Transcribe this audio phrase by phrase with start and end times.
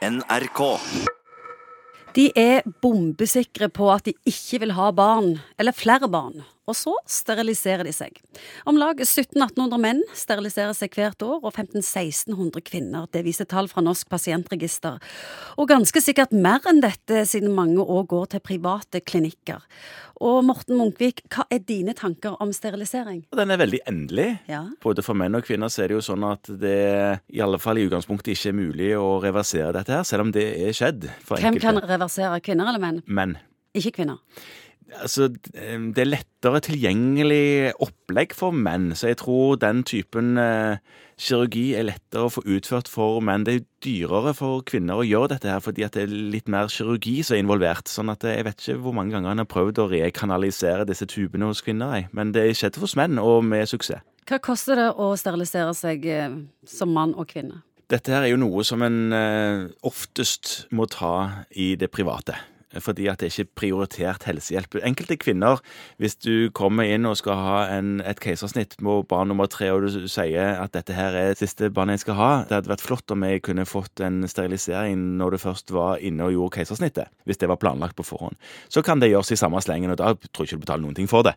[0.00, 0.60] NRK.
[2.16, 6.92] De er bombesikre på at de ikke vil ha barn, eller flere barn, og så
[7.08, 8.18] steriliserer de seg.
[8.68, 13.08] Om lag 1700-1800 menn steriliserer seg hvert år, og 1500-1600 kvinner.
[13.10, 15.00] Det viser tall fra Norsk pasientregister.
[15.56, 19.64] Og ganske sikkert mer enn dette, siden mange òg går til private klinikker.
[20.20, 23.22] Og Morten Munkvik, hva er dine tanker om sterilisering?
[23.36, 24.28] Den er veldig endelig.
[24.50, 24.66] Ja.
[24.84, 26.80] Både for menn og kvinner så er det jo sånn at det
[27.32, 30.44] i alle fall i utgangspunktet ikke er mulig å reversere dette her, selv om det
[30.60, 33.00] er skjedd Hvem kan reversere, kvinner eller menn?
[33.08, 33.38] Menn.
[33.76, 34.20] Ikke kvinner.
[34.98, 40.80] Altså, det er lettere tilgjengelig opplegg for menn, så jeg tror den typen eh,
[41.20, 43.44] kirurgi er lettere å få utført for menn.
[43.46, 46.70] Det er dyrere for kvinner å gjøre dette her, fordi at det er litt mer
[46.72, 47.90] kirurgi som er involvert.
[47.92, 51.08] Sånn at eh, jeg vet ikke hvor mange ganger han har prøvd å rekanalisere disse
[51.10, 52.08] tubene hos kvinner.
[52.16, 54.04] Men det skjedde hos menn, og med suksess.
[54.30, 56.38] Hva koster det å sterilisere seg eh,
[56.68, 57.64] som mann og kvinne?
[57.90, 62.36] Dette her er jo noe som en eh, oftest må ta i det private.
[62.78, 64.78] Fordi at det ikke er prioritert helsehjelp.
[64.86, 65.58] Enkelte kvinner,
[65.98, 69.86] hvis du kommer inn og skal ha en, et keisersnitt på barn nummer tre, og
[69.86, 72.84] du sier at dette her er det siste barnet jeg skal ha Det hadde vært
[72.84, 77.10] flott om jeg kunne fått en sterilisering når du først var inne og gjorde keisersnittet.
[77.26, 78.38] Hvis det var planlagt på forhånd.
[78.70, 80.98] Så kan det gjøres i samme slengen, og da tror jeg ikke du betaler noen
[80.98, 81.34] ting for det.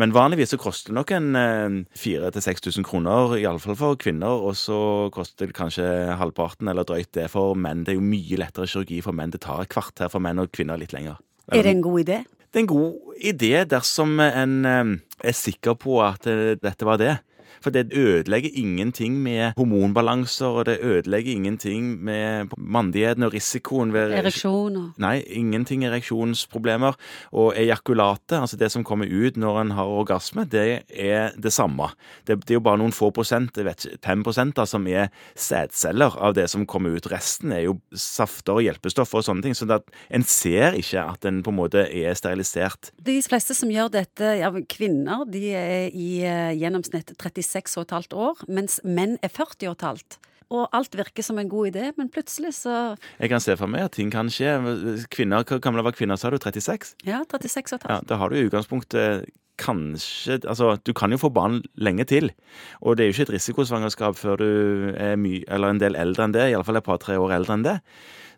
[0.00, 4.78] Men vanligvis så koster det nok en 4000-6000 kroner, iallfall for kvinner, og så
[5.14, 5.86] koster det kanskje
[6.20, 7.84] halvparten eller drøyt det for menn.
[7.86, 9.32] Det er jo mye lettere kirurgi for menn.
[9.34, 11.20] Det tar et kvarter for menn og kvinner litt lenger.
[11.52, 12.22] Er det en god idé?
[12.54, 14.92] Det er en god idé dersom en eh,
[15.26, 17.16] er sikker på at eh, dette var det.
[17.64, 24.12] For det ødelegger ingenting med hormonbalanser, og det ødelegger ingenting med mandigheten og risikoen ved
[24.18, 24.90] Ereksjoner.
[25.00, 26.98] Nei, ingenting ereksjonsproblemer.
[27.32, 31.88] Og ejakulatet, altså det som kommer ut når en har orgasme, det er det samme.
[32.26, 34.84] Det, det er jo bare noen få prosent, jeg vet ikke, 5 prosent da, som
[34.90, 37.08] er sædceller av det som kommer ut.
[37.10, 39.56] Resten er jo safter og hjelpestoffer og sånne ting.
[39.56, 42.92] Så at en ser ikke at en på en måte er sterilisert.
[43.00, 46.20] De fleste som gjør dette, ja, kvinner, de er i
[47.54, 50.18] eh, gjennomsnitt 36,5 år, mens menn er 40 Og et halvt.
[50.50, 53.84] Og alt virker som en god idé, men plutselig så Jeg kan se for meg
[53.86, 55.06] at ting kan skje.
[55.10, 56.36] Kvinner, Hvor gammel var kvinner, sa du?
[56.38, 56.94] 36?
[57.06, 57.90] Ja, 36 og et halvt.
[57.90, 62.30] Ja, Da har du i utgangspunktet kanskje Altså, du kan jo få barn lenge til.
[62.80, 64.50] Og det er jo ikke et risikosvangerskap før du
[64.96, 66.50] er mye, eller en del eldre enn det.
[66.50, 67.78] Iallfall et par-tre år eldre enn det.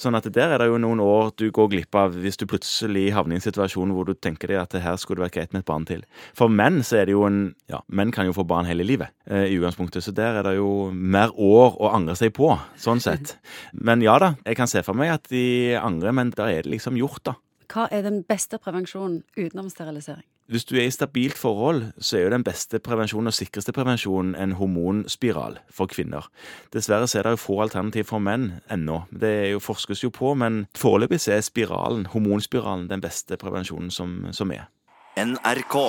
[0.00, 3.06] Sånn at der er det jo noen år du går glipp av hvis du plutselig
[3.14, 5.54] havner i en situasjon hvor du tenker deg at det her skulle det vært greit
[5.54, 6.02] med et barn til.
[6.36, 9.12] For menn så er det jo en Ja, menn kan jo få barn hele livet
[9.30, 12.50] eh, i utgangspunktet, så der er det jo mer år å angre seg på,
[12.80, 13.36] sånn sett.
[13.86, 16.74] Men ja da, jeg kan se for meg at de angrer, men da er det
[16.74, 17.34] liksom gjort, da.
[17.72, 20.24] Hva er den beste prevensjonen utenom sterilisering?
[20.46, 24.34] Hvis du er i stabilt forhold, så er jo den beste prevensjonen og sikreste prevensjonen
[24.36, 26.28] en hormonspiral for kvinner.
[26.74, 29.06] Dessverre så er det jo få alternativ for menn ennå.
[29.08, 33.90] Det er jo, forskes jo på, men foreløpig så er spiralen, hormonspiralen den beste prevensjonen
[33.90, 34.68] som, som er.
[35.16, 35.80] NRK.